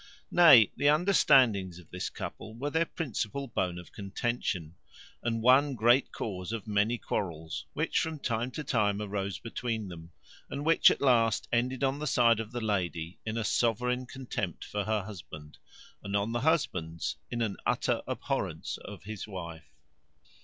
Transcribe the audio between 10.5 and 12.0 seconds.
which at last ended, on